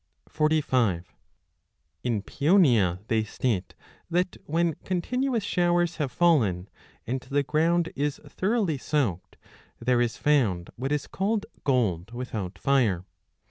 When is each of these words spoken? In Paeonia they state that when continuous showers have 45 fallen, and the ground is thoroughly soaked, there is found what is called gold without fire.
In 2.03 2.23
Paeonia 2.23 3.01
they 3.07 3.23
state 3.23 3.75
that 4.09 4.35
when 4.47 4.73
continuous 4.83 5.43
showers 5.43 5.97
have 5.97 6.11
45 6.11 6.17
fallen, 6.17 6.69
and 7.05 7.19
the 7.21 7.43
ground 7.43 7.91
is 7.95 8.19
thoroughly 8.27 8.79
soaked, 8.79 9.37
there 9.79 10.01
is 10.01 10.17
found 10.17 10.71
what 10.75 10.91
is 10.91 11.05
called 11.05 11.45
gold 11.65 12.13
without 12.15 12.57
fire. 12.57 13.05